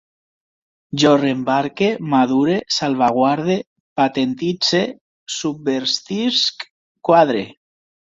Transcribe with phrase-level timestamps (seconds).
[1.01, 3.57] Jo reembarque, madure, salvaguarde,
[4.01, 4.81] patentitze,
[5.35, 6.65] subvertisc,
[7.11, 7.45] quadre